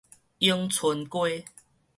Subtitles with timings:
[0.39, 1.45] 永春街